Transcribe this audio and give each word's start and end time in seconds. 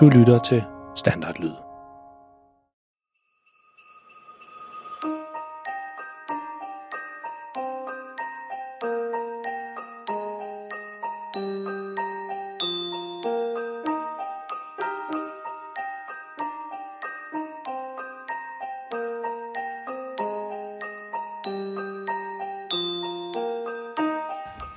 Du 0.00 0.08
lytter 0.08 0.38
til 0.38 0.62
Standardlyd. 0.96 1.50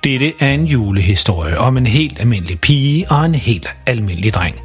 Dette 0.04 0.32
er 0.40 0.54
en 0.54 0.64
julehistorie 0.64 1.58
om 1.58 1.76
en 1.76 1.86
helt 1.86 2.20
almindelig 2.20 2.60
pige 2.60 3.06
og 3.10 3.26
en 3.26 3.34
helt 3.34 3.68
almindelig 3.86 4.34
dreng. 4.34 4.56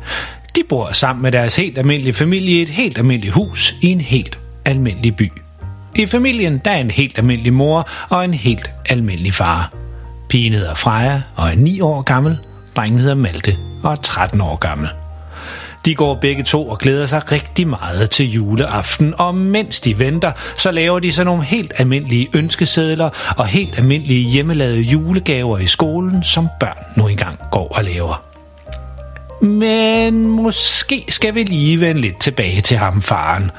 De 0.55 0.63
bor 0.69 0.93
sammen 0.93 1.23
med 1.23 1.31
deres 1.31 1.55
helt 1.55 1.77
almindelige 1.77 2.13
familie 2.13 2.59
i 2.59 2.61
et 2.61 2.69
helt 2.69 2.97
almindeligt 2.97 3.33
hus 3.33 3.75
i 3.81 3.87
en 3.87 4.01
helt 4.01 4.39
almindelig 4.65 5.15
by. 5.15 5.31
I 5.95 6.05
familien 6.05 6.61
der 6.65 6.71
er 6.71 6.79
en 6.79 6.91
helt 6.91 7.17
almindelig 7.17 7.53
mor 7.53 7.89
og 8.09 8.25
en 8.25 8.33
helt 8.33 8.69
almindelig 8.89 9.33
far. 9.33 9.73
Pigen 10.29 10.53
hedder 10.53 10.73
Freja 10.73 11.21
og 11.35 11.49
er 11.49 11.55
9 11.55 11.81
år 11.81 12.01
gammel. 12.01 12.37
Drengen 12.75 12.99
hedder 12.99 13.15
Malte 13.15 13.57
og 13.83 13.91
er 13.91 13.95
13 13.95 14.41
år 14.41 14.55
gammel. 14.55 14.89
De 15.85 15.95
går 15.95 16.17
begge 16.21 16.43
to 16.43 16.65
og 16.65 16.79
glæder 16.79 17.05
sig 17.05 17.31
rigtig 17.31 17.67
meget 17.67 18.09
til 18.09 18.31
juleaften, 18.31 19.13
og 19.17 19.35
mens 19.35 19.79
de 19.79 19.99
venter, 19.99 20.31
så 20.57 20.71
laver 20.71 20.99
de 20.99 21.13
så 21.13 21.23
nogle 21.23 21.43
helt 21.43 21.73
almindelige 21.77 22.27
ønskesedler 22.33 23.09
og 23.37 23.47
helt 23.47 23.77
almindelige 23.77 24.31
hjemmelavede 24.31 24.81
julegaver 24.81 25.57
i 25.57 25.67
skolen, 25.67 26.23
som 26.23 26.47
børn 26.59 26.77
nu 26.95 27.07
engang 27.07 27.39
går 27.51 27.67
og 27.77 27.83
laver. 27.83 28.34
Men 29.41 30.27
måske 30.27 31.05
skal 31.09 31.35
vi 31.35 31.43
lige 31.43 31.79
vende 31.79 32.01
lidt 32.01 32.19
tilbage 32.19 32.61
til 32.61 32.77
ham 32.77 33.01
faren, 33.01 33.51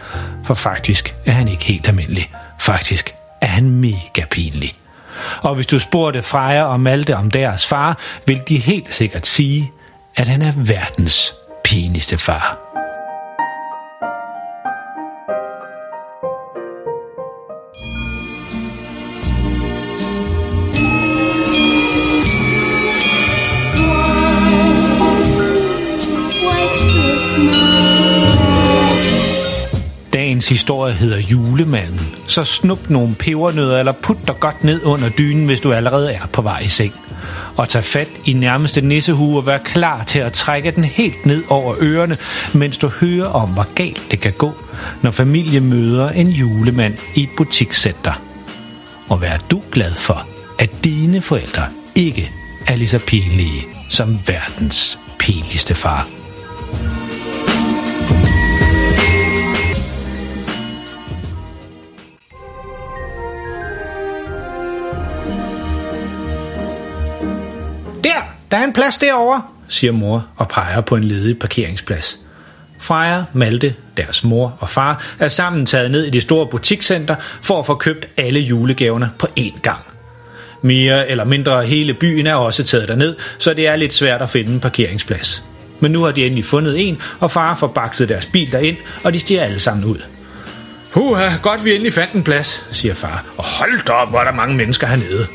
for 0.44 0.54
faktisk 0.54 1.14
er 1.26 1.32
han 1.32 1.48
ikke 1.48 1.64
helt 1.64 1.88
almindelig. 1.88 2.30
Faktisk 2.60 3.14
er 3.40 3.46
han 3.46 3.70
mega 3.70 4.24
pinlig. 4.30 4.72
Og 5.42 5.54
hvis 5.54 5.66
du 5.66 5.78
spurgte 5.78 6.22
Freja 6.22 6.64
og 6.64 6.80
Malte 6.80 7.16
om 7.16 7.30
deres 7.30 7.66
far, 7.66 7.98
vil 8.26 8.42
de 8.48 8.56
helt 8.56 8.94
sikkert 8.94 9.26
sige, 9.26 9.72
at 10.16 10.28
han 10.28 10.42
er 10.42 10.52
verdens 10.56 11.34
pinligste 11.64 12.18
far. 12.18 12.65
Historie 30.56 30.94
hedder 30.94 31.18
Julemanden, 31.18 32.00
så 32.26 32.44
snup 32.44 32.90
nogle 32.90 33.14
pebernødder 33.14 33.78
eller 33.78 33.92
put 33.92 34.16
dig 34.26 34.34
godt 34.40 34.64
ned 34.64 34.84
under 34.84 35.08
dynen, 35.08 35.46
hvis 35.46 35.60
du 35.60 35.72
allerede 35.72 36.12
er 36.12 36.26
på 36.32 36.42
vej 36.42 36.58
i 36.58 36.68
seng. 36.68 36.94
Og 37.56 37.68
tag 37.68 37.84
fat 37.84 38.08
i 38.24 38.32
nærmeste 38.32 38.80
nissehue 38.80 39.36
og 39.36 39.46
vær 39.46 39.58
klar 39.58 40.04
til 40.04 40.18
at 40.18 40.32
trække 40.32 40.70
den 40.70 40.84
helt 40.84 41.26
ned 41.26 41.42
over 41.48 41.74
ørerne, 41.80 42.18
mens 42.54 42.78
du 42.78 42.88
hører 42.88 43.26
om, 43.26 43.48
hvor 43.48 43.74
galt 43.74 44.02
det 44.10 44.20
kan 44.20 44.32
gå, 44.32 44.54
når 45.02 45.10
familie 45.10 45.60
møder 45.60 46.10
en 46.10 46.28
julemand 46.28 46.94
i 47.14 47.22
et 47.22 47.30
butikscenter. 47.36 48.22
Og 49.08 49.20
vær 49.20 49.36
du 49.50 49.62
glad 49.72 49.94
for, 49.94 50.26
at 50.58 50.84
dine 50.84 51.20
forældre 51.20 51.62
ikke 51.94 52.30
er 52.66 52.76
lige 52.76 52.88
så 52.88 52.98
pinlige 53.06 53.66
som 53.90 54.18
verdens 54.26 54.98
pinligste 55.18 55.74
far. 55.74 56.15
Der, 68.50 68.56
er 68.56 68.64
en 68.64 68.72
plads 68.72 68.98
derovre, 68.98 69.42
siger 69.68 69.92
mor 69.92 70.26
og 70.36 70.48
peger 70.48 70.80
på 70.80 70.96
en 70.96 71.04
ledig 71.04 71.38
parkeringsplads. 71.38 72.18
Freja, 72.78 73.24
Malte, 73.32 73.74
deres 73.96 74.24
mor 74.24 74.56
og 74.58 74.70
far 74.70 75.04
er 75.18 75.28
sammen 75.28 75.66
taget 75.66 75.90
ned 75.90 76.04
i 76.04 76.10
det 76.10 76.22
store 76.22 76.46
butikscenter 76.46 77.16
for 77.42 77.58
at 77.58 77.66
få 77.66 77.74
købt 77.74 78.08
alle 78.16 78.40
julegaverne 78.40 79.10
på 79.18 79.26
én 79.40 79.60
gang. 79.60 79.84
Mere 80.62 81.08
eller 81.08 81.24
mindre 81.24 81.64
hele 81.64 81.94
byen 81.94 82.26
er 82.26 82.34
også 82.34 82.64
taget 82.64 82.88
derned, 82.88 83.16
så 83.38 83.54
det 83.54 83.66
er 83.68 83.76
lidt 83.76 83.94
svært 83.94 84.22
at 84.22 84.30
finde 84.30 84.52
en 84.52 84.60
parkeringsplads. 84.60 85.44
Men 85.80 85.92
nu 85.92 86.02
har 86.02 86.10
de 86.10 86.26
endelig 86.26 86.44
fundet 86.44 86.88
en, 86.88 87.00
og 87.20 87.30
far 87.30 87.54
får 87.54 87.66
bakset 87.66 88.08
deres 88.08 88.26
bil 88.26 88.52
derind, 88.52 88.76
og 89.04 89.12
de 89.12 89.18
stiger 89.18 89.42
alle 89.42 89.58
sammen 89.58 89.84
ud. 89.84 89.98
Puha, 90.92 91.36
godt 91.42 91.64
vi 91.64 91.72
endelig 91.72 91.92
fandt 91.92 92.12
en 92.12 92.22
plads, 92.22 92.66
siger 92.72 92.94
far. 92.94 93.24
Og 93.36 93.44
hold 93.44 93.84
da 93.86 93.92
op, 93.92 94.10
hvor 94.10 94.18
er 94.18 94.24
der 94.24 94.32
mange 94.32 94.56
mennesker 94.56 94.86
hernede. 94.86 95.26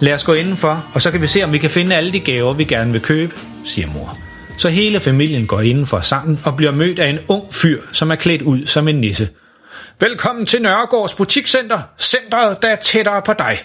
Lad 0.00 0.14
os 0.14 0.24
gå 0.24 0.32
indenfor, 0.32 0.90
og 0.94 1.02
så 1.02 1.10
kan 1.10 1.22
vi 1.22 1.26
se, 1.26 1.42
om 1.42 1.52
vi 1.52 1.58
kan 1.58 1.70
finde 1.70 1.96
alle 1.96 2.12
de 2.12 2.20
gaver, 2.20 2.52
vi 2.52 2.64
gerne 2.64 2.92
vil 2.92 3.00
købe, 3.00 3.34
siger 3.64 3.88
mor. 3.88 4.18
Så 4.58 4.68
hele 4.68 5.00
familien 5.00 5.46
går 5.46 5.60
indenfor 5.60 6.00
sammen 6.00 6.40
og 6.44 6.56
bliver 6.56 6.72
mødt 6.72 6.98
af 6.98 7.08
en 7.08 7.18
ung 7.28 7.54
fyr, 7.54 7.80
som 7.92 8.10
er 8.10 8.14
klædt 8.14 8.42
ud 8.42 8.66
som 8.66 8.88
en 8.88 9.00
nisse. 9.00 9.28
Velkommen 10.00 10.46
til 10.46 10.62
Nørregårds 10.62 11.14
butikscenter, 11.14 11.80
centret, 11.98 12.62
der 12.62 12.68
er 12.68 12.76
tættere 12.76 13.22
på 13.22 13.32
dig. 13.38 13.58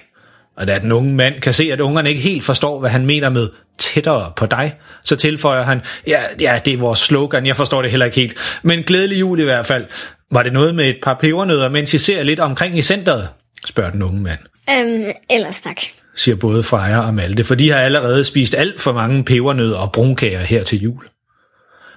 Og 0.57 0.67
da 0.67 0.79
den 0.79 0.91
unge 0.91 1.13
mand 1.13 1.41
kan 1.41 1.53
se, 1.53 1.69
at 1.71 1.79
ungerne 1.79 2.09
ikke 2.09 2.21
helt 2.21 2.43
forstår, 2.43 2.79
hvad 2.79 2.89
han 2.89 3.05
mener 3.05 3.29
med 3.29 3.49
tættere 3.77 4.31
på 4.35 4.45
dig, 4.45 4.75
så 5.03 5.15
tilføjer 5.15 5.63
han, 5.63 5.81
ja, 6.07 6.21
ja, 6.39 6.59
det 6.65 6.73
er 6.73 6.77
vores 6.77 6.99
slogan, 6.99 7.45
jeg 7.45 7.55
forstår 7.55 7.81
det 7.81 7.91
heller 7.91 8.05
ikke 8.05 8.19
helt, 8.19 8.59
men 8.63 8.83
glædelig 8.83 9.19
jul 9.19 9.39
i 9.39 9.43
hvert 9.43 9.65
fald. 9.65 9.85
Var 10.31 10.43
det 10.43 10.53
noget 10.53 10.75
med 10.75 10.89
et 10.89 10.97
par 11.03 11.17
pebernødder, 11.21 11.69
mens 11.69 11.93
I 11.93 11.97
ser 11.97 12.23
lidt 12.23 12.39
omkring 12.39 12.77
i 12.77 12.81
centret? 12.81 13.29
spørger 13.65 13.91
den 13.91 14.01
unge 14.01 14.21
mand 14.21 14.39
Øhm, 14.79 15.11
ellers 15.29 15.61
tak 15.61 15.77
siger 16.15 16.35
både 16.35 16.63
Freja 16.63 16.99
og 16.99 17.13
Malte, 17.13 17.43
for 17.43 17.55
de 17.55 17.69
har 17.69 17.79
allerede 17.79 18.23
spist 18.23 18.55
alt 18.55 18.81
for 18.81 18.93
mange 18.93 19.23
pebernødder 19.23 19.77
og 19.77 19.91
brunkager 19.91 20.39
her 20.39 20.63
til 20.63 20.81
jul. 20.81 21.03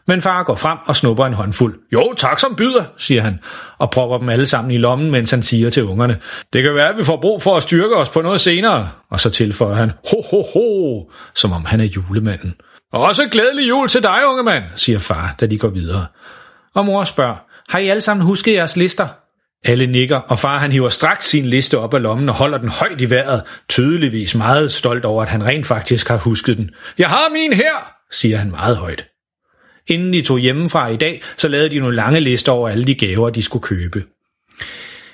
Men 0.06 0.20
far 0.20 0.42
går 0.42 0.54
frem 0.54 0.78
og 0.86 0.96
snupper 0.96 1.24
en 1.24 1.32
håndfuld. 1.32 1.80
Jo, 1.92 2.14
tak 2.16 2.38
som 2.38 2.54
byder, 2.56 2.84
siger 2.98 3.22
han, 3.22 3.40
og 3.78 3.90
propper 3.90 4.18
dem 4.18 4.28
alle 4.28 4.46
sammen 4.46 4.70
i 4.70 4.78
lommen, 4.78 5.10
mens 5.10 5.30
han 5.30 5.42
siger 5.42 5.70
til 5.70 5.84
ungerne. 5.84 6.18
Det 6.52 6.62
kan 6.62 6.74
være, 6.74 6.88
at 6.88 6.96
vi 6.96 7.04
får 7.04 7.20
brug 7.20 7.42
for 7.42 7.56
at 7.56 7.62
styrke 7.62 7.96
os 7.96 8.08
på 8.08 8.22
noget 8.22 8.40
senere. 8.40 8.88
Og 9.10 9.20
så 9.20 9.30
tilføjer 9.30 9.74
han, 9.74 9.92
ho 10.10 10.22
ho 10.30 10.42
ho, 10.54 11.10
som 11.34 11.52
om 11.52 11.64
han 11.64 11.80
er 11.80 11.84
julemanden. 11.84 12.54
Også 12.92 13.28
glædelig 13.30 13.68
jul 13.68 13.88
til 13.88 14.02
dig, 14.02 14.20
unge 14.26 14.42
mand, 14.42 14.64
siger 14.76 14.98
far, 14.98 15.34
da 15.40 15.46
de 15.46 15.58
går 15.58 15.68
videre. 15.68 16.06
Og 16.74 16.84
mor 16.84 17.04
spørger, 17.04 17.36
har 17.68 17.78
I 17.78 17.88
alle 17.88 18.00
sammen 18.00 18.26
husket 18.26 18.54
jeres 18.54 18.76
lister? 18.76 19.06
Alle 19.64 19.86
nikker, 19.86 20.16
og 20.16 20.38
far 20.38 20.58
han 20.58 20.72
hiver 20.72 20.88
straks 20.88 21.28
sin 21.28 21.46
liste 21.46 21.78
op 21.78 21.94
af 21.94 22.02
lommen 22.02 22.28
og 22.28 22.34
holder 22.34 22.58
den 22.58 22.68
højt 22.68 23.00
i 23.00 23.10
vejret, 23.10 23.42
tydeligvis 23.68 24.34
meget 24.34 24.72
stolt 24.72 25.04
over, 25.04 25.22
at 25.22 25.28
han 25.28 25.44
rent 25.44 25.66
faktisk 25.66 26.08
har 26.08 26.16
husket 26.16 26.56
den. 26.56 26.70
Jeg 26.98 27.08
har 27.08 27.30
min 27.32 27.52
her, 27.52 27.92
siger 28.10 28.36
han 28.36 28.50
meget 28.50 28.76
højt. 28.76 29.06
Inden 29.86 30.12
de 30.12 30.22
tog 30.22 30.38
hjemmefra 30.38 30.88
i 30.88 30.96
dag, 30.96 31.22
så 31.36 31.48
lavede 31.48 31.68
de 31.68 31.78
nogle 31.78 31.96
lange 31.96 32.20
lister 32.20 32.52
over 32.52 32.68
alle 32.68 32.84
de 32.84 32.94
gaver, 32.94 33.30
de 33.30 33.42
skulle 33.42 33.62
købe. 33.62 34.04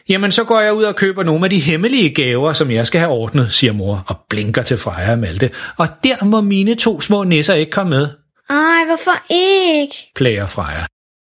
Jamen, 0.09 0.31
så 0.33 0.45
går 0.45 0.61
jeg 0.61 0.75
ud 0.75 0.83
og 0.83 0.97
køber 0.97 1.23
nogle 1.23 1.45
af 1.45 1.51
de 1.51 1.61
hemmelige 1.61 2.15
gaver, 2.15 2.53
som 2.53 2.71
jeg 2.71 2.87
skal 2.87 3.01
have 3.01 3.13
ordnet, 3.13 3.53
siger 3.53 3.73
mor, 3.73 4.05
og 4.07 4.17
blinker 4.31 4.63
til 4.63 4.79
Freja 4.79 5.13
og 5.13 5.19
Malte. 5.19 5.51
Og 5.79 5.89
der 6.05 6.25
må 6.25 6.41
mine 6.41 6.75
to 6.75 7.01
små 7.01 7.25
nisser 7.25 7.55
ikke 7.55 7.73
komme 7.73 7.91
med, 7.91 8.09
Ej, 8.51 8.85
hvorfor 8.87 9.25
ikke? 9.31 9.95
plager 10.17 10.47
Freja. 10.47 10.85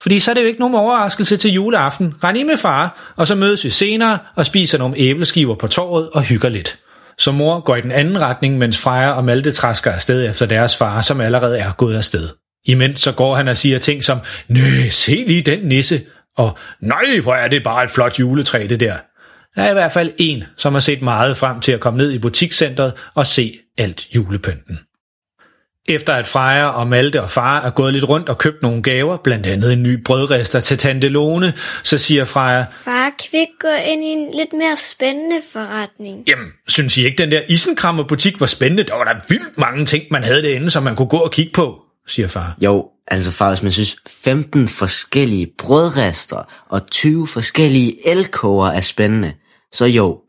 Fordi 0.03 0.19
så 0.19 0.31
er 0.31 0.35
det 0.35 0.41
jo 0.41 0.47
ikke 0.47 0.59
nogen 0.59 0.75
overraskelse 0.75 1.37
til 1.37 1.51
juleaften. 1.51 2.13
Rend 2.23 2.37
i 2.37 2.43
med 2.43 2.57
far, 2.57 3.13
og 3.15 3.27
så 3.27 3.35
mødes 3.35 3.63
vi 3.63 3.69
senere 3.69 4.17
og 4.35 4.45
spiser 4.45 4.77
nogle 4.77 4.97
æbleskiver 4.97 5.55
på 5.55 5.67
torvet 5.67 6.09
og 6.09 6.21
hygger 6.21 6.49
lidt. 6.49 6.79
Så 7.17 7.31
mor 7.31 7.59
går 7.59 7.75
i 7.75 7.81
den 7.81 7.91
anden 7.91 8.21
retning, 8.21 8.57
mens 8.57 8.81
Freja 8.81 9.11
og 9.11 9.23
Malte 9.23 9.51
træsker 9.51 9.91
afsted 9.91 10.29
efter 10.29 10.45
deres 10.45 10.75
far, 10.75 11.01
som 11.01 11.21
allerede 11.21 11.59
er 11.59 11.71
gået 11.71 11.97
afsted. 11.97 12.29
Imens 12.65 12.99
så 13.01 13.11
går 13.11 13.35
han 13.35 13.47
og 13.47 13.57
siger 13.57 13.79
ting 13.79 14.03
som, 14.03 14.19
Nø, 14.47 14.89
se 14.89 15.23
lige 15.27 15.41
den 15.41 15.59
nisse, 15.59 16.01
og 16.37 16.57
nej, 16.81 17.19
hvor 17.23 17.33
er 17.33 17.47
det 17.47 17.63
bare 17.63 17.83
et 17.83 17.89
flot 17.89 18.19
juletræ 18.19 18.65
det 18.69 18.79
der. 18.79 18.95
Der 19.55 19.63
er 19.63 19.69
i 19.69 19.73
hvert 19.73 19.91
fald 19.91 20.11
en, 20.17 20.43
som 20.57 20.73
har 20.73 20.79
set 20.79 21.01
meget 21.01 21.37
frem 21.37 21.59
til 21.59 21.71
at 21.71 21.79
komme 21.79 21.97
ned 21.97 22.11
i 22.11 22.19
butikscentret 22.19 22.93
og 23.15 23.25
se 23.25 23.53
alt 23.77 24.15
julepynten. 24.15 24.79
Efter 25.89 26.13
at 26.13 26.27
Freja 26.27 26.65
og 26.67 26.87
Malte 26.87 27.21
og 27.23 27.31
far 27.31 27.61
er 27.61 27.69
gået 27.69 27.93
lidt 27.93 28.09
rundt 28.09 28.29
og 28.29 28.37
købt 28.37 28.61
nogle 28.61 28.83
gaver, 28.83 29.17
blandt 29.17 29.45
andet 29.45 29.73
en 29.73 29.83
ny 29.83 30.03
brødrester 30.03 30.59
til 30.59 30.77
Tante 30.77 31.07
Lone, 31.07 31.53
så 31.83 31.97
siger 31.97 32.25
Freja, 32.25 32.65
Far, 32.71 33.09
kan 33.09 33.27
vi 33.31 33.37
ikke 33.37 33.53
gå 33.59 33.67
ind 33.87 34.03
i 34.03 34.07
en 34.07 34.31
lidt 34.37 34.53
mere 34.53 34.75
spændende 34.75 35.35
forretning? 35.53 36.23
jamen, 36.27 36.47
synes 36.67 36.97
I 36.97 37.05
ikke, 37.05 37.17
den 37.17 37.31
der 37.31 37.41
isenkrammer 37.49 38.03
butik 38.03 38.39
var 38.39 38.45
spændende? 38.45 38.83
Der 38.83 38.95
var 38.95 39.03
der 39.03 39.15
vildt 39.29 39.57
mange 39.57 39.85
ting, 39.85 40.03
man 40.11 40.23
havde 40.23 40.41
derinde, 40.41 40.69
som 40.69 40.83
man 40.83 40.95
kunne 40.95 41.07
gå 41.07 41.17
og 41.17 41.31
kigge 41.31 41.51
på, 41.51 41.81
siger 42.07 42.27
far. 42.27 42.55
Jo, 42.61 42.85
altså 43.07 43.31
far, 43.31 43.49
hvis 43.49 43.63
man 43.63 43.71
synes 43.71 43.95
15 44.09 44.67
forskellige 44.67 45.47
brødrester 45.57 46.49
og 46.69 46.87
20 46.91 47.27
forskellige 47.27 48.09
elkoger 48.09 48.67
er 48.67 48.81
spændende, 48.81 49.33
så 49.71 49.85
jo. 49.85 50.19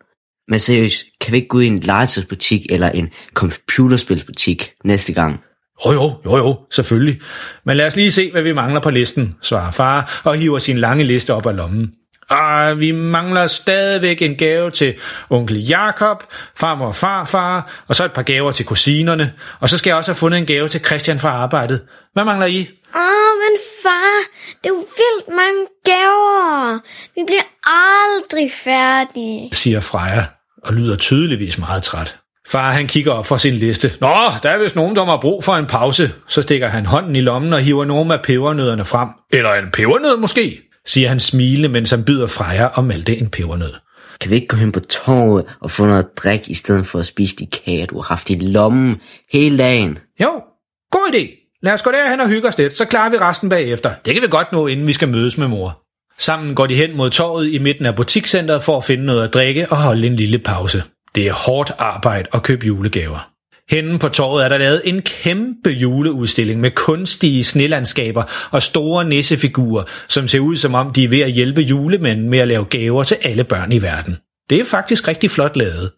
Men 0.48 0.58
seriøst, 0.58 1.04
kan 1.20 1.32
vi 1.32 1.36
ikke 1.36 1.48
gå 1.48 1.60
i 1.60 1.66
en 1.66 1.78
legetøjsbutik 1.78 2.60
eller 2.70 2.90
en 2.90 3.10
computerspilsbutik 3.34 4.72
næste 4.84 5.12
gang? 5.12 5.40
Jo 5.86 5.92
jo, 5.92 6.12
jo 6.24 6.36
jo, 6.36 6.58
selvfølgelig. 6.70 7.20
Men 7.64 7.76
lad 7.76 7.86
os 7.86 7.96
lige 7.96 8.12
se, 8.12 8.30
hvad 8.30 8.42
vi 8.42 8.52
mangler 8.52 8.80
på 8.80 8.90
listen, 8.90 9.34
svarer 9.42 9.70
far 9.70 10.20
og 10.24 10.36
hiver 10.36 10.58
sin 10.58 10.78
lange 10.78 11.04
liste 11.04 11.34
op 11.34 11.46
af 11.46 11.56
lommen. 11.56 11.90
Og 12.34 12.80
vi 12.80 12.90
mangler 12.90 13.46
stadigvæk 13.46 14.22
en 14.22 14.36
gave 14.36 14.70
til 14.70 14.94
onkel 15.30 15.66
Jakob, 15.66 16.24
farmor 16.56 16.86
og 16.86 16.94
farfar, 16.94 17.84
og 17.88 17.94
så 17.94 18.04
et 18.04 18.12
par 18.12 18.22
gaver 18.22 18.52
til 18.52 18.66
kusinerne. 18.66 19.32
Og 19.60 19.68
så 19.68 19.78
skal 19.78 19.90
jeg 19.90 19.96
også 19.96 20.10
have 20.10 20.16
fundet 20.16 20.38
en 20.38 20.46
gave 20.46 20.68
til 20.68 20.84
Christian 20.84 21.18
fra 21.18 21.28
arbejdet. 21.28 21.82
Hvad 22.12 22.24
mangler 22.24 22.46
I? 22.46 22.68
Åh, 22.94 23.00
oh, 23.00 23.38
men 23.38 23.58
far, 23.82 24.18
det 24.62 24.70
er 24.70 24.74
jo 24.74 24.74
vildt 24.74 25.28
mange 25.28 25.66
gaver. 25.84 26.80
Vi 27.14 27.22
bliver 27.26 27.46
aldrig 27.66 28.50
færdige. 28.52 29.50
siger 29.52 29.80
Freja, 29.80 30.24
og 30.64 30.74
lyder 30.74 30.96
tydeligvis 30.96 31.58
meget 31.58 31.82
træt. 31.82 32.16
Far 32.48 32.72
han 32.72 32.86
kigger 32.86 33.12
op 33.12 33.26
fra 33.26 33.38
sin 33.38 33.54
liste. 33.54 33.92
Nå, 34.00 34.08
der 34.42 34.50
er 34.50 34.58
vist 34.58 34.76
nogen, 34.76 34.96
der 34.96 35.04
har 35.04 35.20
brug 35.20 35.44
for 35.44 35.52
en 35.52 35.66
pause. 35.66 36.12
Så 36.28 36.42
stikker 36.42 36.68
han 36.68 36.86
hånden 36.86 37.16
i 37.16 37.20
lommen 37.20 37.52
og 37.52 37.60
hiver 37.60 37.84
nogle 37.84 38.14
af 38.14 38.22
pebernødderne 38.22 38.84
frem. 38.84 39.08
Eller 39.32 39.54
en 39.54 39.70
pebernød 39.72 40.16
måske, 40.16 40.60
siger 40.86 41.08
han 41.08 41.20
smilende, 41.20 41.68
mens 41.68 41.90
han 41.90 42.04
byder 42.04 42.26
Freja 42.26 42.66
og 42.66 42.84
Malte 42.84 43.16
en 43.16 43.30
pebernød. 43.30 43.72
Kan 44.20 44.30
vi 44.30 44.34
ikke 44.34 44.46
gå 44.46 44.56
hen 44.56 44.72
på 44.72 44.80
torvet 44.80 45.44
og 45.60 45.70
få 45.70 45.86
noget 45.86 46.06
drik, 46.16 46.48
i 46.48 46.54
stedet 46.54 46.86
for 46.86 46.98
at 46.98 47.06
spise 47.06 47.36
de 47.36 47.46
kager, 47.46 47.86
du 47.86 47.96
har 47.96 48.02
haft 48.02 48.30
i 48.30 48.34
lommen 48.34 49.00
hele 49.32 49.58
dagen? 49.58 49.98
Jo, 50.20 50.42
god 50.90 51.14
idé. 51.14 51.58
Lad 51.62 51.72
os 51.72 51.82
gå 51.82 51.90
derhen 51.90 52.20
og 52.20 52.28
hygge 52.28 52.48
os 52.48 52.58
lidt, 52.58 52.76
så 52.76 52.84
klarer 52.84 53.10
vi 53.10 53.16
resten 53.16 53.48
bagefter. 53.48 53.90
Det 54.04 54.14
kan 54.14 54.22
vi 54.22 54.28
godt 54.28 54.52
nå, 54.52 54.66
inden 54.66 54.86
vi 54.86 54.92
skal 54.92 55.08
mødes 55.08 55.38
med 55.38 55.48
mor. 55.48 55.80
Sammen 56.18 56.54
går 56.54 56.66
de 56.66 56.74
hen 56.74 56.96
mod 56.96 57.10
torvet 57.10 57.52
i 57.52 57.58
midten 57.58 57.86
af 57.86 57.96
butikscenteret 57.96 58.62
for 58.62 58.76
at 58.76 58.84
finde 58.84 59.04
noget 59.04 59.24
at 59.24 59.34
drikke 59.34 59.66
og 59.70 59.76
holde 59.76 60.06
en 60.06 60.16
lille 60.16 60.38
pause. 60.38 60.82
Det 61.14 61.28
er 61.28 61.32
hårdt 61.32 61.72
arbejde 61.78 62.28
at 62.32 62.42
købe 62.42 62.66
julegaver. 62.66 63.33
Henne 63.70 63.98
på 63.98 64.08
torvet 64.08 64.44
er 64.44 64.48
der 64.48 64.58
lavet 64.58 64.82
en 64.84 65.02
kæmpe 65.02 65.70
juleudstilling 65.70 66.60
med 66.60 66.70
kunstige 66.70 67.44
snelandskaber 67.44 68.22
og 68.50 68.62
store 68.62 69.04
nissefigurer, 69.04 69.84
som 70.08 70.28
ser 70.28 70.40
ud 70.40 70.56
som 70.56 70.74
om 70.74 70.92
de 70.92 71.04
er 71.04 71.08
ved 71.08 71.20
at 71.20 71.30
hjælpe 71.32 71.60
julemanden 71.60 72.30
med 72.30 72.38
at 72.38 72.48
lave 72.48 72.64
gaver 72.64 73.02
til 73.02 73.16
alle 73.22 73.44
børn 73.44 73.72
i 73.72 73.82
verden. 73.82 74.16
Det 74.50 74.60
er 74.60 74.64
faktisk 74.64 75.08
rigtig 75.08 75.30
flot 75.30 75.56
lavet. 75.56 75.90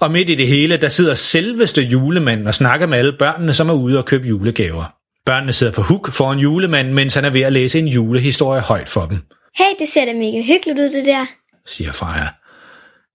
Og 0.00 0.10
midt 0.10 0.30
i 0.30 0.34
det 0.34 0.48
hele, 0.48 0.76
der 0.76 0.88
sidder 0.88 1.14
selveste 1.14 1.82
julemanden 1.82 2.46
og 2.46 2.54
snakker 2.54 2.86
med 2.86 2.98
alle 2.98 3.12
børnene, 3.18 3.54
som 3.54 3.68
er 3.68 3.74
ude 3.74 3.98
og 3.98 4.04
købe 4.04 4.26
julegaver. 4.28 4.94
Børnene 5.26 5.52
sidder 5.52 5.72
på 5.72 5.82
huk 5.82 6.12
foran 6.12 6.38
julemanden, 6.38 6.94
mens 6.94 7.14
han 7.14 7.24
er 7.24 7.30
ved 7.30 7.40
at 7.40 7.52
læse 7.52 7.78
en 7.78 7.88
julehistorie 7.88 8.60
højt 8.60 8.88
for 8.88 9.06
dem, 9.06 9.18
Hey, 9.58 9.74
det 9.78 9.88
ser 9.88 10.04
da 10.04 10.12
mega 10.12 10.42
hyggeligt 10.42 10.78
ud, 10.78 10.90
det 10.96 11.04
der. 11.04 11.26
siger 11.66 11.92
Freja. 11.92 12.26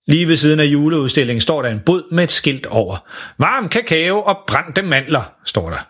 Lige 0.09 0.27
ved 0.27 0.35
siden 0.35 0.59
af 0.59 0.65
juleudstillingen 0.65 1.41
står 1.41 1.61
der 1.61 1.69
en 1.69 1.79
bod 1.85 2.03
med 2.11 2.23
et 2.23 2.31
skilt 2.31 2.65
over. 2.65 2.97
Varm 3.37 3.69
kakao 3.69 4.21
og 4.21 4.37
brændte 4.47 4.81
mandler, 4.81 5.33
står 5.45 5.69
der. 5.69 5.87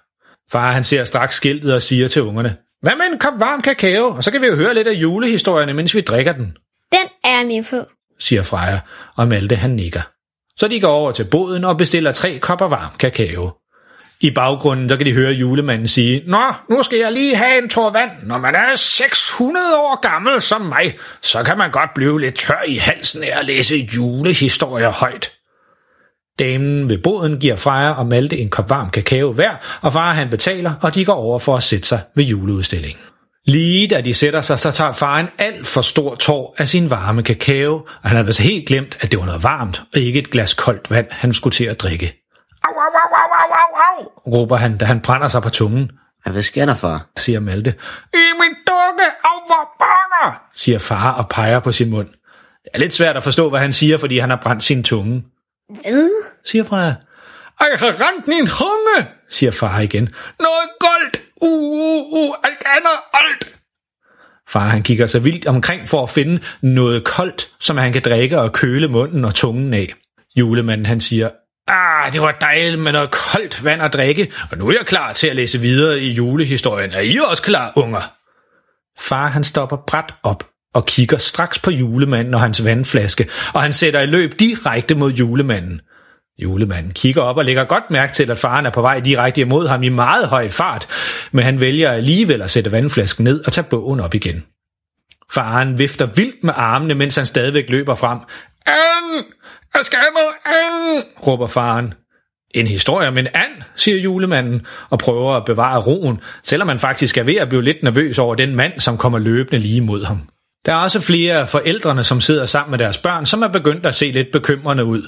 Far 0.52 0.72
han 0.72 0.84
ser 0.84 1.04
straks 1.04 1.36
skiltet 1.36 1.74
og 1.74 1.82
siger 1.82 2.08
til 2.08 2.22
ungerne, 2.22 2.58
hvad 2.82 2.94
med 2.98 3.14
en 3.14 3.20
kop 3.20 3.34
varm 3.40 3.62
kakao, 3.62 4.06
og 4.06 4.24
så 4.24 4.32
kan 4.32 4.42
vi 4.42 4.48
jo 4.48 4.56
høre 4.56 4.74
lidt 4.74 4.88
af 4.88 4.94
julehistorierne, 4.94 5.74
mens 5.74 5.96
vi 5.96 6.02
drikker 6.02 6.32
den, 6.32 6.46
Den 6.92 7.08
er 7.24 7.38
jeg 7.38 7.48
med 7.48 7.64
på. 7.70 7.90
siger 8.20 8.44
Freja, 8.44 8.80
og 9.16 9.28
Malte 9.28 9.56
han 9.56 9.70
nikker. 9.70 10.02
Så 10.58 10.68
de 10.68 10.80
går 10.80 10.92
over 10.92 11.12
til 11.12 11.24
boden 11.24 11.64
og 11.64 11.78
bestiller 11.78 12.12
tre 12.12 12.40
kopper 12.40 12.68
varm 12.68 12.92
kakao. 13.00 13.52
I 14.22 14.32
baggrunden 14.32 14.90
der 14.90 14.96
kan 14.96 15.06
de 15.06 15.14
høre 15.14 15.32
julemanden 15.32 15.88
sige, 15.88 16.24
Nå, 16.28 16.54
nu 16.70 16.84
skal 16.84 17.00
jeg 17.00 17.12
lige 17.12 17.36
have 17.36 17.64
en 17.64 17.70
tår 17.70 17.90
vand. 17.90 18.12
Når 18.24 18.38
man 18.38 18.56
er 18.56 18.76
600 18.76 19.66
år 19.78 20.02
gammel 20.02 20.42
som 20.42 20.62
mig, 20.62 20.98
så 21.22 21.44
kan 21.44 21.58
man 21.58 21.72
godt 21.72 21.90
blive 21.96 22.22
lidt 22.22 22.36
tør 22.36 22.64
i 22.68 22.76
halsen 22.76 23.24
af 23.24 23.40
at 23.40 23.46
læse 23.46 23.90
julehistorier 23.96 24.90
højt. 24.90 25.32
Damen 26.40 26.90
ved 26.90 26.98
boden 26.98 27.40
giver 27.40 27.56
Freja 27.56 27.92
og 27.92 28.08
Malte 28.08 28.38
en 28.38 28.50
kop 28.50 28.70
varm 28.70 28.90
kakao 28.90 29.34
hver, 29.34 29.80
og 29.82 29.94
far 29.94 30.14
han 30.14 30.30
betaler, 30.30 30.74
og 30.82 30.96
de 30.96 31.06
går 31.06 31.14
over 31.14 31.40
for 31.40 31.56
at 31.56 31.64
sætte 31.64 31.88
sig 31.88 32.02
ved 32.16 32.24
juleudstillingen. 32.24 33.02
Lige 33.46 33.88
da 33.88 34.02
de 34.02 34.14
sætter 34.14 34.42
sig, 34.42 34.60
så 34.60 34.72
tager 34.72 34.94
far 34.94 35.20
en 35.20 35.28
alt 35.38 35.68
for 35.68 35.82
stor 35.82 36.16
tår 36.16 36.56
af 36.58 36.68
sin 36.68 36.90
varme 36.90 37.24
kakao, 37.24 37.74
og 37.74 37.86
han 38.04 38.18
havde 38.18 38.28
altså 38.28 38.44
helt 38.44 38.68
glemt, 38.68 38.98
at 39.02 39.12
det 39.12 39.20
var 39.20 39.26
noget 39.26 39.44
varmt, 39.44 39.82
og 39.96 40.02
ikke 40.02 40.20
et 40.20 40.30
glas 40.30 40.54
koldt 40.54 40.92
vand, 40.92 41.08
han 41.10 41.34
skulle 41.34 41.54
til 41.54 41.66
at 41.66 41.80
drikke. 41.80 42.19
Au, 43.02 43.10
au, 43.22 43.30
au, 43.42 43.52
au, 43.62 43.72
au, 43.88 44.00
råber 44.34 44.56
han, 44.56 44.78
da 44.78 44.86
han 44.86 45.00
brænder 45.02 45.28
sig 45.28 45.42
på 45.42 45.50
tungen, 45.50 45.92
hvad 46.26 46.42
sker 46.42 46.66
der, 46.66 46.74
far? 46.74 47.10
siger 47.18 47.40
Malte. 47.40 47.74
I 48.14 48.26
min 48.40 48.56
dukke, 48.68 49.06
au 49.24 49.40
hvor 49.48 49.70
banger, 49.80 50.42
siger 50.54 50.80
far 50.80 51.12
og 51.12 51.30
peger 51.30 51.60
på 51.60 51.72
sin 51.72 51.90
mund. 51.90 52.08
Det 52.64 52.70
er 52.74 52.80
lidt 52.80 52.94
svært 52.94 53.18
at 53.18 53.24
forstå, 53.24 53.50
hvad 53.50 53.60
han 53.60 53.74
siger, 53.74 53.98
fordi 53.98 54.18
han 54.18 54.30
har 54.30 54.40
brændt 54.44 54.64
sin 54.64 54.84
tunge, 54.84 55.24
Hvad? 55.82 56.10
siger 56.46 56.64
Freja. 56.64 56.94
Jeg 57.60 57.80
har 57.80 57.88
rent 57.88 58.28
min 58.28 58.48
hunge, 58.48 59.10
siger 59.30 59.52
far 59.52 59.80
igen. 59.80 60.10
Noget 60.40 60.70
goldt, 60.80 61.22
uh, 61.42 61.52
uh, 61.52 62.14
uh, 62.14 62.36
alt 62.44 62.64
andet, 62.66 62.98
alt. 63.14 63.60
Far 64.50 64.60
han 64.68 64.84
kigger 64.84 65.06
sig 65.06 65.24
vildt 65.24 65.48
omkring 65.48 65.88
for 65.90 66.04
at 66.04 66.10
finde 66.10 66.42
noget 66.62 67.04
koldt, 67.04 67.50
som 67.60 67.78
han 67.78 67.94
kan 67.94 68.02
drikke 68.02 68.40
og 68.40 68.54
køle 68.54 68.88
munden 68.88 69.26
og 69.26 69.36
tungen 69.36 69.74
af. 69.74 69.94
Julemanden 70.36 70.86
han 70.86 71.00
siger, 71.00 71.30
Ah, 71.70 72.14
det 72.14 72.22
var 72.22 72.38
dejligt 72.42 72.82
med 72.82 72.92
noget 72.92 73.12
koldt 73.12 73.64
vand 73.64 73.82
at 73.82 73.94
drikke, 73.94 74.32
og 74.52 74.58
nu 74.58 74.68
er 74.68 74.72
jeg 74.72 74.86
klar 74.86 75.14
til 75.14 75.28
at 75.28 75.36
læse 75.36 75.60
videre 75.60 76.00
i 76.00 76.12
julehistorien. 76.12 76.92
Er 76.92 77.00
I 77.00 77.20
også 77.30 77.44
klar, 77.44 77.72
unger? 77.76 78.02
Far 79.00 79.28
han 79.28 79.44
stopper 79.44 79.78
bræt 79.88 80.14
op 80.24 80.44
og 80.74 80.86
kigger 80.86 81.18
straks 81.18 81.60
på 81.60 81.72
julemanden 81.72 82.34
og 82.34 82.42
hans 82.42 82.66
vandflaske, 82.66 83.30
og 83.54 83.62
han 83.62 83.74
sætter 83.74 84.02
i 84.02 84.06
løb 84.06 84.40
direkte 84.40 84.96
mod 84.96 85.12
julemanden. 85.12 85.82
Julemanden 86.40 86.94
kigger 86.94 87.22
op 87.22 87.38
og 87.38 87.46
lægger 87.46 87.64
godt 87.64 87.92
mærke 87.92 88.14
til, 88.14 88.32
at 88.32 88.38
faren 88.38 88.66
er 88.66 88.70
på 88.70 88.82
vej 88.82 89.00
direkte 89.00 89.42
imod 89.42 89.68
ham 89.68 89.84
i 89.84 89.90
meget 89.90 90.28
høj 90.28 90.50
fart, 90.50 90.88
men 91.32 91.46
han 91.46 91.60
vælger 91.60 91.92
alligevel 91.92 92.42
at 92.42 92.52
sætte 92.52 92.72
vandflasken 92.72 93.24
ned 93.24 93.46
og 93.46 93.54
tage 93.54 93.68
bogen 93.70 94.00
op 94.00 94.14
igen. 94.14 94.46
Faren 95.32 95.80
vifter 95.80 96.06
vildt 96.06 96.44
med 96.44 96.54
armene, 96.56 96.96
mens 96.96 97.16
han 97.16 97.26
stadigvæk 97.26 97.70
løber 97.70 97.96
frem. 97.96 98.20
Øhm! 98.68 99.26
Jeg 99.76 99.86
skal 99.86 100.00
med 100.14 100.54
and, 100.54 101.04
råber 101.28 101.48
faren. 101.48 101.94
En 102.56 102.68
historie 102.68 103.08
om 103.08 103.18
en 103.18 103.28
and, 103.34 103.62
siger 103.76 103.98
julemanden, 103.98 104.66
og 104.90 105.00
prøver 105.00 105.34
at 105.34 105.46
bevare 105.46 105.82
roen, 105.82 106.20
selvom 106.44 106.68
man 106.68 106.80
faktisk 106.80 107.18
er 107.18 107.24
ved 107.24 107.36
at 107.36 107.50
blive 107.50 107.64
lidt 107.64 107.84
nervøs 107.84 108.20
over 108.20 108.36
den 108.36 108.56
mand, 108.56 108.80
som 108.80 108.98
kommer 108.98 109.20
løbende 109.20 109.58
lige 109.60 109.82
mod 109.82 110.06
ham. 110.06 110.22
Der 110.66 110.74
er 110.74 110.84
også 110.84 111.02
flere 111.02 111.36
af 111.36 111.50
forældrene, 111.50 112.04
som 112.04 112.22
sidder 112.22 112.46
sammen 112.46 112.72
med 112.72 112.80
deres 112.80 112.98
børn, 112.98 113.26
som 113.26 113.42
er 113.42 113.48
begyndt 113.48 113.86
at 113.86 113.96
se 113.96 114.12
lidt 114.12 114.28
bekymrende 114.32 114.86
ud. 114.86 115.02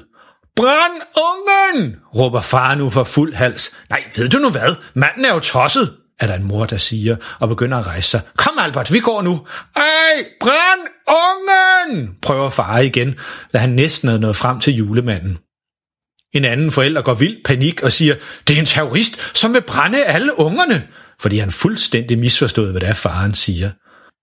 Brænd 0.56 1.02
ungen! 1.18 1.96
råber 2.16 2.42
far 2.42 2.76
nu 2.76 2.90
for 2.90 3.04
fuld 3.04 3.34
hals. 3.34 3.76
Nej, 3.90 4.04
ved 4.18 4.30
du 4.30 4.38
nu 4.38 4.50
hvad? 4.50 4.76
Manden 4.94 5.26
er 5.26 5.34
jo 5.34 5.40
tosset, 5.40 5.94
er 6.22 6.28
der 6.28 6.36
en 6.36 6.44
mor, 6.44 6.66
der 6.66 6.78
siger, 6.78 7.16
og 7.40 7.50
begynder 7.50 7.78
at 7.78 7.88
rejse 7.88 8.10
sig. 8.10 8.22
Kom 8.38 8.58
Albert, 8.60 8.94
vi 8.94 9.00
går 9.00 9.22
nu. 9.22 9.48
Ej, 9.76 10.26
brænd 10.40 10.82
ungen! 11.08 12.10
prøver 12.22 12.50
far 12.50 12.80
igen, 12.80 13.16
da 13.54 13.58
han 13.58 13.70
næsten 13.70 14.10
er 14.10 14.18
nået 14.18 14.36
frem 14.36 14.60
til 14.60 14.74
julemanden. 14.74 15.38
En 16.34 16.46
anden 16.46 16.72
forælder 16.72 17.02
går 17.02 17.14
vild 17.14 17.44
panik 17.46 17.84
og 17.84 17.92
siger, 17.92 18.16
det 18.48 18.56
er 18.56 18.60
en 18.60 18.66
terrorist, 18.66 19.38
som 19.38 19.54
vil 19.54 19.62
brænde 19.62 20.06
alle 20.06 20.40
ungerne, 20.40 20.88
fordi 21.20 21.38
han 21.38 21.52
fuldstændig 21.52 22.20
misforstået, 22.20 22.72
hvad 22.72 22.82
det 22.82 22.90
er, 22.90 22.94
faren 22.94 23.34
siger. 23.34 23.72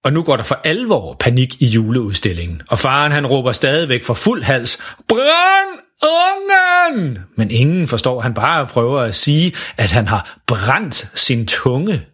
Og 0.05 0.12
nu 0.12 0.23
går 0.23 0.37
der 0.37 0.43
for 0.43 0.61
alvor 0.64 1.17
panik 1.21 1.62
i 1.62 1.67
juleudstillingen, 1.67 2.62
og 2.71 2.78
faren 2.78 3.12
han 3.12 3.26
råber 3.26 3.52
stadigvæk 3.52 4.05
for 4.05 4.14
fuld 4.14 4.43
hals, 4.43 4.78
Brænd 5.09 5.81
ungen! 6.02 7.19
Men 7.37 7.50
ingen 7.50 7.88
forstår, 7.88 8.21
han 8.21 8.35
bare 8.35 8.67
prøver 8.67 9.00
at 9.00 9.14
sige, 9.14 9.52
at 9.76 9.90
han 9.90 10.09
har 10.09 10.38
brændt 10.47 11.11
sin 11.19 11.47
tunge. 11.47 12.07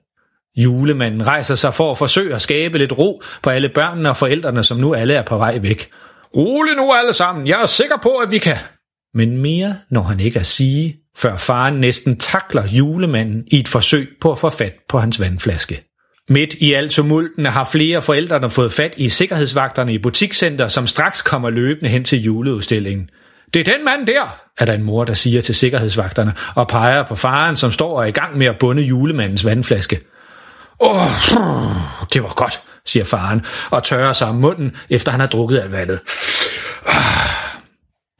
Julemanden 0.57 1.27
rejser 1.27 1.55
sig 1.55 1.75
for 1.75 1.91
at 1.91 1.99
forsøge 1.99 2.35
at 2.35 2.43
skabe 2.43 2.79
lidt 2.79 2.99
ro 2.99 3.23
på 3.43 3.51
alle 3.51 3.69
børnene 3.69 4.09
og 4.09 4.17
forældrene, 4.17 4.65
som 4.65 4.77
nu 4.77 4.95
alle 4.95 5.15
er 5.15 5.23
på 5.23 5.39
vej 5.39 5.59
væk. 5.59 5.91
Rolig 6.37 6.77
nu 6.77 6.93
alle 6.93 7.13
sammen, 7.13 7.47
jeg 7.47 7.63
er 7.63 7.67
sikker 7.67 7.97
på, 8.03 8.11
at 8.11 8.31
vi 8.31 8.39
kan. 8.39 8.57
Men 9.15 9.37
mere 9.37 9.77
når 9.91 10.03
han 10.03 10.21
ikke 10.21 10.39
at 10.39 10.47
sige, 10.47 10.97
før 11.17 11.37
faren 11.37 11.75
næsten 11.75 12.19
takler 12.19 12.67
julemanden 12.67 13.45
i 13.53 13.61
et 13.61 13.69
forsøg 13.69 14.09
på 14.21 14.33
at 14.33 14.39
få 14.39 14.51
fat 14.51 14.75
på 14.89 14.99
hans 14.99 15.21
vandflaske. 15.21 15.94
Midt 16.29 16.55
i 16.55 16.73
alt 16.73 16.93
tumulten 16.93 17.47
har 17.47 17.65
flere 17.65 18.03
forældrene 18.03 18.51
fået 18.51 18.73
fat 18.73 18.95
i 18.97 19.09
sikkerhedsvagterne 19.09 19.95
i 19.95 19.99
butikscenter, 19.99 20.69
som 20.69 20.87
straks 20.87 21.23
kommer 21.23 21.51
løbende 21.51 21.91
hen 21.91 22.05
til 22.05 22.23
juleudstillingen. 22.23 23.11
Det 23.55 23.69
er 23.69 23.73
den 23.77 23.85
mand 23.85 24.07
der, 24.07 24.41
er 24.59 24.65
der 24.65 24.73
en 24.73 24.83
mor, 24.83 25.05
der 25.05 25.15
siger 25.15 25.41
til 25.41 25.55
sikkerhedsvagterne, 25.55 26.35
og 26.55 26.69
peger 26.69 27.03
på 27.03 27.15
faren, 27.15 27.57
som 27.57 27.73
står 27.73 27.97
og 27.97 28.03
er 28.03 28.07
i 28.07 28.11
gang 28.11 28.39
med 28.39 28.47
at 28.47 28.59
bunde 28.59 28.83
julemandens 28.83 29.45
vandflaske. 29.45 30.01
Åh, 30.81 31.03
oh, 31.03 31.77
det 32.13 32.23
var 32.23 32.35
godt, 32.35 32.61
siger 32.87 33.05
faren, 33.05 33.47
og 33.71 33.83
tørrer 33.83 34.13
sig 34.13 34.29
om 34.29 34.35
munden, 34.35 34.77
efter 34.91 35.11
han 35.13 35.21
har 35.21 35.27
drukket 35.27 35.59
af 35.59 35.73
vandet. 35.73 36.01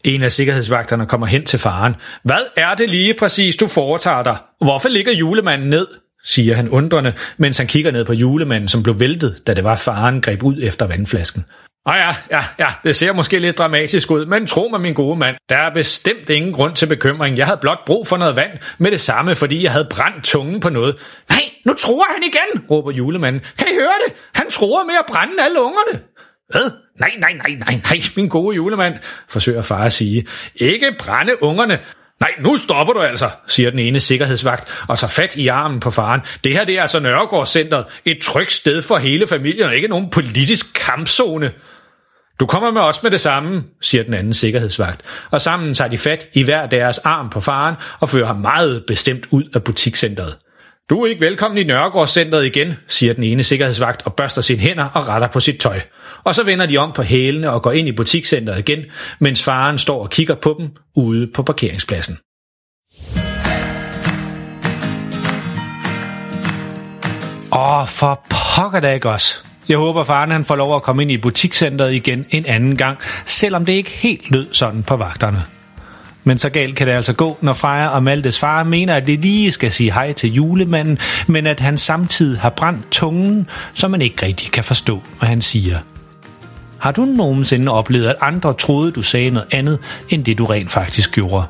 En 0.05 0.23
af 0.23 0.33
sikkerhedsvagterne 0.33 1.07
kommer 1.07 1.27
hen 1.27 1.47
til 1.47 1.59
faren. 1.59 1.97
Hvad 2.23 2.41
er 2.57 2.75
det 2.75 2.91
lige 2.91 3.15
præcis, 3.15 3.57
du 3.57 3.67
foretager 3.67 4.23
dig? 4.23 4.37
Hvorfor 4.61 4.89
ligger 4.89 5.13
julemanden 5.13 5.71
ned? 5.71 5.87
Siger 6.25 6.55
han 6.55 6.69
undrende, 6.69 7.13
mens 7.37 7.59
han 7.59 7.67
kigger 7.67 7.91
ned 7.91 8.05
på 8.05 8.13
julemanden, 8.13 8.69
som 8.69 8.83
blev 8.83 9.01
væltet, 9.01 9.47
da 9.47 9.55
det 9.55 9.65
var 9.65 9.77
faren 9.77 10.21
greb 10.21 10.43
ud 10.43 10.57
efter 10.63 10.87
vandflasken. 10.87 11.45
Ah 11.87 11.99
ja, 11.99 12.37
ja, 12.37 12.45
ja, 12.59 12.69
det 12.85 12.97
ser 12.97 13.13
måske 13.13 13.39
lidt 13.39 13.59
dramatisk 13.59 14.11
ud, 14.11 14.27
men 14.27 14.47
tro 14.47 14.69
mig, 14.69 14.81
min 14.81 14.95
gode 14.95 15.17
mand, 15.17 15.37
der 15.49 15.57
er 15.57 15.71
bestemt 15.71 16.31
ingen 16.31 16.53
grund 16.53 16.77
til 16.77 16.87
bekymring. 16.87 17.39
Jeg 17.39 17.47
havde 17.47 17.59
blot 17.61 17.79
brug 17.87 18.07
for 18.07 18.17
noget 18.17 18.37
vand 18.37 18.51
med 18.79 18.91
det 18.91 19.01
samme, 19.01 19.35
fordi 19.35 19.63
jeg 19.63 19.73
havde 19.73 19.87
brændt 19.91 20.25
tungen 20.25 20.61
på 20.61 20.69
noget. 20.69 20.97
Nej, 21.29 21.39
nu 21.65 21.75
tror 21.75 22.05
han 22.15 22.23
igen, 22.23 22.71
råber 22.71 22.93
julemanden. 22.93 23.43
Kan 23.59 23.67
I 23.73 23.75
høre 23.75 23.99
det? 24.07 24.15
Han 24.35 24.51
tror 24.51 24.85
med 24.85 24.95
at 25.01 25.07
brænde 25.09 25.35
alle 25.45 25.61
ungerne. 25.61 26.01
Hvad? 26.51 26.71
Nej, 27.01 27.13
nej, 27.19 27.33
nej, 27.33 27.57
nej, 27.59 27.81
nej, 27.85 28.01
min 28.17 28.29
gode 28.29 28.57
julemand, 28.57 28.95
forsøger 29.29 29.63
far 29.63 29.85
at 29.85 29.93
sige. 29.93 30.27
Ikke 30.55 30.95
brænde 30.99 31.43
ungerne. 31.43 31.79
Nej, 32.21 32.31
nu 32.41 32.57
stopper 32.57 32.93
du 32.93 33.01
altså, 33.01 33.31
siger 33.47 33.71
den 33.71 33.79
ene 33.79 34.01
sikkerhedsvagt, 34.01 34.85
og 34.89 34.99
så 34.99 35.07
fat 35.07 35.37
i 35.37 35.49
armen 35.49 35.81
på 35.81 35.91
faren. 35.91 36.21
Det 36.45 36.53
her 36.53 36.65
det 36.65 36.79
er 36.79 36.83
altså 36.83 37.01
Nørregårdscenteret. 37.01 37.85
Et 38.05 38.19
trygt 38.23 38.53
sted 38.53 38.83
for 38.83 38.97
hele 38.97 39.27
familien, 39.27 39.67
og 39.67 39.77
ikke 39.77 39.89
nogen 39.89 40.11
politisk 40.11 40.67
kampzone. 40.75 41.53
Du 42.41 42.47
kommer 42.47 42.71
med 42.71 42.81
os 42.81 43.03
med 43.03 43.11
det 43.11 43.21
samme, 43.21 43.65
siger 43.81 44.05
den 44.05 44.15
anden 44.15 44.33
sikkerhedsvagt, 44.33 45.01
og 45.31 45.41
sammen 45.41 45.75
tager 45.75 45.89
de 45.89 45.99
fat 45.99 46.27
i 46.33 46.43
hver 46.43 46.67
deres 46.67 46.99
arm 46.99 47.31
på 47.31 47.41
faren 47.41 47.75
og 48.01 48.09
fører 48.09 48.27
ham 48.27 48.37
meget 48.37 48.85
bestemt 48.87 49.27
ud 49.31 49.45
af 49.55 49.65
butikscenteret. 49.65 50.37
Du 50.91 51.03
er 51.03 51.07
ikke 51.07 51.21
velkommen 51.21 51.59
i 51.59 51.65
Nørregårdscenteret 51.65 52.47
igen, 52.47 52.75
siger 52.89 53.13
den 53.13 53.25
ene 53.25 53.43
sikkerhedsvagt 53.43 54.03
og 54.05 54.15
børster 54.15 54.43
sine 54.43 54.61
hænder 54.61 54.85
og 54.85 55.09
retter 55.09 55.29
på 55.29 55.41
sit 55.41 55.61
tøj. 55.61 55.81
Og 56.25 56.35
så 56.35 56.43
vender 56.43 56.67
de 56.67 56.77
om 56.77 56.93
på 56.93 57.03
hælene 57.03 57.51
og 57.51 57.63
går 57.63 57.73
ind 57.73 57.89
i 57.89 57.93
butikscenteret 57.93 58.59
igen, 58.59 58.85
mens 59.19 59.43
faren 59.43 59.79
står 59.79 60.03
og 60.03 60.11
kigger 60.11 60.35
på 60.35 60.57
dem 60.59 60.69
ude 60.97 61.31
på 61.35 61.43
parkeringspladsen. 61.43 62.19
Åh, 67.53 67.89
for 67.89 68.27
pokker 68.31 68.81
da 68.81 68.93
ikke 68.93 69.11
også. 69.11 69.35
Jeg 69.69 69.79
håber, 69.79 70.05
faren 70.05 70.31
han 70.31 70.45
får 70.45 70.57
lov 70.57 70.77
at 70.77 70.83
komme 70.83 71.03
ind 71.03 71.11
i 71.11 71.19
butikscenteret 71.19 71.93
igen 71.95 72.27
en 72.31 72.47
anden 72.47 72.77
gang, 72.77 72.99
selvom 73.27 73.67
det 73.67 73.73
ikke 73.73 73.91
helt 73.91 74.31
lød 74.31 74.47
sådan 74.53 74.83
på 74.83 74.97
vagterne. 74.97 75.43
Men 76.25 76.39
så 76.39 76.49
galt 76.49 76.77
kan 76.77 76.87
det 76.87 76.93
altså 76.93 77.13
gå, 77.13 77.39
når 77.41 77.53
Freja 77.53 77.89
og 77.89 78.03
Maltes 78.03 78.39
far 78.39 78.63
mener, 78.63 78.95
at 78.95 79.07
det 79.07 79.19
lige 79.19 79.53
skal 79.53 79.73
sige 79.73 79.93
hej 79.93 80.13
til 80.13 80.33
julemanden, 80.33 80.99
men 81.27 81.47
at 81.47 81.61
han 81.61 81.79
samtidig 81.79 82.41
har 82.41 82.51
brændt 82.51 82.91
tungen, 82.91 83.49
så 83.75 83.89
man 83.89 84.03
ikke 84.03 84.27
rigtig 84.27 84.53
kan 84.53 84.65
forstå, 84.65 85.03
hvad 85.19 85.29
han 85.29 85.43
siger. 85.43 85.79
Har 86.79 86.93
du 86.93 87.05
nogensinde 87.05 87.73
oplevet, 87.73 88.09
at 88.09 88.17
andre 88.21 88.55
troede, 88.55 88.93
du 88.93 89.03
sagde 89.03 89.31
noget 89.31 89.49
andet, 89.51 89.79
end 90.09 90.25
det 90.25 90.39
du 90.39 90.45
rent 90.45 90.73
faktisk 90.73 91.13
gjorde? 91.13 91.47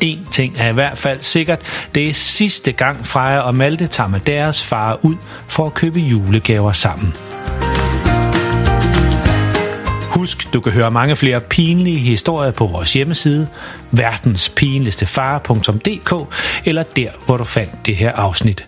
En 0.00 0.26
ting 0.30 0.54
er 0.58 0.68
i 0.68 0.72
hvert 0.72 0.98
fald 0.98 1.18
sikkert, 1.22 1.60
det 1.94 2.08
er 2.08 2.12
sidste 2.12 2.72
gang 2.72 3.06
Freja 3.06 3.38
og 3.38 3.54
Malte 3.54 3.86
tager 3.86 4.08
med 4.08 4.20
deres 4.20 4.62
far 4.62 4.98
ud 5.04 5.14
for 5.48 5.66
at 5.66 5.74
købe 5.74 6.00
julegaver 6.00 6.72
sammen. 6.72 7.14
Husk, 10.24 10.52
du 10.52 10.60
kan 10.60 10.72
høre 10.72 10.90
mange 10.90 11.16
flere 11.16 11.40
pinlige 11.40 11.98
historier 11.98 12.50
på 12.50 12.66
vores 12.66 12.92
hjemmeside, 12.92 13.48
verdenspinligstefare.dk 13.90 16.34
eller 16.64 16.82
der, 16.82 17.10
hvor 17.26 17.36
du 17.36 17.44
fandt 17.44 17.86
det 17.86 17.96
her 17.96 18.12
afsnit. 18.12 18.66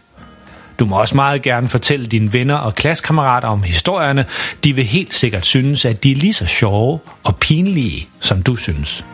Du 0.78 0.86
må 0.86 1.00
også 1.00 1.16
meget 1.16 1.42
gerne 1.42 1.68
fortælle 1.68 2.06
dine 2.06 2.32
venner 2.32 2.54
og 2.54 2.74
klassekammerater 2.74 3.48
om 3.48 3.62
historierne. 3.62 4.24
De 4.64 4.72
vil 4.72 4.84
helt 4.84 5.14
sikkert 5.14 5.46
synes, 5.46 5.84
at 5.84 6.04
de 6.04 6.12
er 6.12 6.16
lige 6.16 6.32
så 6.32 6.46
sjove 6.46 6.98
og 7.22 7.36
pinlige, 7.36 8.08
som 8.20 8.42
du 8.42 8.56
synes. 8.56 9.04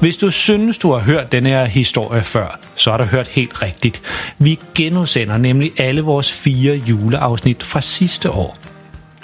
Hvis 0.00 0.16
du 0.16 0.30
synes, 0.30 0.78
du 0.78 0.92
har 0.92 1.00
hørt 1.00 1.32
den 1.32 1.46
her 1.46 1.64
historie 1.64 2.22
før, 2.22 2.58
så 2.76 2.90
har 2.90 2.98
du 2.98 3.04
hørt 3.04 3.28
helt 3.28 3.62
rigtigt. 3.62 4.02
Vi 4.38 4.58
genudsender 4.74 5.36
nemlig 5.36 5.80
alle 5.80 6.00
vores 6.00 6.32
fire 6.32 6.74
juleafsnit 6.74 7.62
fra 7.62 7.80
sidste 7.80 8.30
år. 8.30 8.61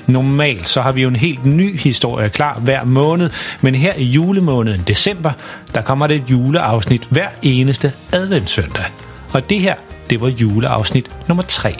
Normalt 0.08 0.68
så 0.68 0.82
har 0.82 0.92
vi 0.92 1.02
jo 1.02 1.08
en 1.08 1.16
helt 1.16 1.44
ny 1.44 1.78
historie 1.78 2.28
klar 2.28 2.58
hver 2.58 2.84
måned, 2.84 3.30
men 3.60 3.74
her 3.74 3.94
i 3.94 4.04
julemåneden 4.04 4.84
december, 4.86 5.30
der 5.74 5.82
kommer 5.82 6.06
det 6.06 6.16
et 6.16 6.30
juleafsnit 6.30 7.06
hver 7.10 7.28
eneste 7.42 7.92
adventssøndag. 8.12 8.84
Og 9.32 9.50
det 9.50 9.60
her, 9.60 9.74
det 10.10 10.20
var 10.20 10.28
juleafsnit 10.28 11.10
nummer 11.28 11.44
3. 11.48 11.74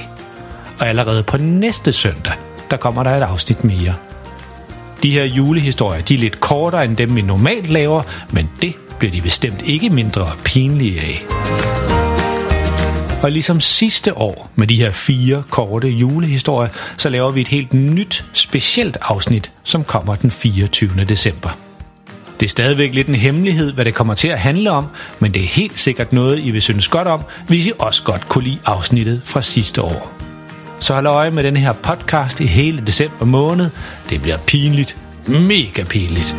Og 0.81 0.89
allerede 0.89 1.23
på 1.23 1.37
næste 1.37 1.93
søndag, 1.93 2.33
der 2.71 2.77
kommer 2.77 3.03
der 3.03 3.11
et 3.11 3.23
afsnit 3.23 3.65
mere. 3.65 3.95
De 5.03 5.11
her 5.11 5.25
julehistorier, 5.25 6.03
de 6.03 6.15
er 6.15 6.19
lidt 6.19 6.41
kortere 6.41 6.85
end 6.85 6.97
dem, 6.97 7.17
vi 7.17 7.23
normalt 7.23 7.71
laver, 7.71 8.03
men 8.31 8.51
det 8.63 8.75
bliver 8.99 9.13
de 9.13 9.21
bestemt 9.21 9.63
ikke 9.63 9.91
mindre 9.91 10.33
pinlige 10.45 11.01
af. 11.01 11.25
Og 13.23 13.31
ligesom 13.31 13.61
sidste 13.61 14.19
år 14.19 14.51
med 14.55 14.67
de 14.67 14.77
her 14.77 14.91
fire 14.91 15.43
korte 15.51 15.89
julehistorier, 15.89 16.71
så 16.97 17.09
laver 17.09 17.31
vi 17.31 17.41
et 17.41 17.49
helt 17.49 17.75
nyt, 17.75 18.25
specielt 18.33 18.97
afsnit, 19.01 19.51
som 19.65 19.85
kommer 19.85 20.15
den 20.15 20.31
24. 20.31 20.91
december. 21.09 21.51
Det 22.41 22.47
er 22.47 22.51
stadigvæk 22.51 22.95
lidt 22.95 23.09
en 23.09 23.15
hemmelighed, 23.15 23.73
hvad 23.73 23.85
det 23.85 23.95
kommer 23.95 24.15
til 24.15 24.29
at 24.29 24.39
handle 24.39 24.71
om, 24.71 24.87
men 25.19 25.35
det 25.35 25.43
er 25.43 25.47
helt 25.47 25.79
sikkert 25.79 26.13
noget, 26.13 26.39
I 26.39 26.51
vil 26.51 26.63
synes 26.63 26.89
godt 26.89 27.09
om, 27.09 27.21
hvis 27.49 27.67
I 27.67 27.73
også 27.79 28.03
godt 28.03 28.29
kunne 28.29 28.45
lide 28.45 28.59
afsnittet 28.65 29.21
fra 29.25 29.43
sidste 29.43 29.83
år. 29.83 30.13
Så 30.81 30.95
hold 30.95 31.07
øje 31.07 31.31
med 31.31 31.45
den 31.45 31.57
her 31.57 31.73
podcast 31.73 32.41
i 32.41 32.47
hele 32.47 32.83
december 32.87 33.27
måned. 33.27 33.71
Det 34.11 34.23
bliver 34.23 34.39
pinligt. 34.47 34.97
Mega 35.27 35.85
pinligt. 35.85 36.35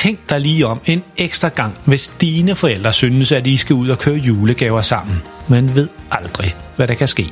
Tænk 0.00 0.30
dig 0.30 0.40
lige 0.40 0.66
om 0.66 0.80
en 0.84 1.02
ekstra 1.16 1.48
gang, 1.48 1.78
hvis 1.84 2.08
dine 2.08 2.54
forældre 2.54 2.92
synes, 2.92 3.32
at 3.32 3.46
I 3.46 3.56
skal 3.56 3.74
ud 3.74 3.88
og 3.88 3.98
køre 3.98 4.16
julegaver 4.16 4.82
sammen. 4.82 5.22
Man 5.48 5.74
ved 5.74 5.88
aldrig, 6.10 6.56
hvad 6.76 6.88
der 6.88 6.94
kan 6.94 7.08
ske. 7.08 7.30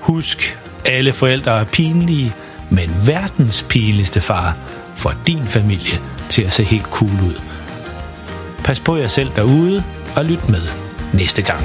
Husk, 0.00 0.58
alle 0.84 1.12
forældre 1.12 1.60
er 1.60 1.64
pinlige, 1.64 2.32
men 2.70 2.90
verdens 3.06 3.66
pinligste 3.68 4.20
far 4.20 4.56
får 4.94 5.14
din 5.26 5.44
familie 5.44 5.98
til 6.28 6.42
at 6.42 6.52
se 6.52 6.64
helt 6.64 6.86
cool 6.86 7.10
ud. 7.10 7.40
Pas 8.64 8.80
på 8.80 8.96
jer 8.96 9.08
selv 9.08 9.30
derude, 9.36 9.84
og 10.16 10.24
lyt 10.24 10.48
med 10.48 10.62
næste 11.14 11.42
gang. 11.42 11.64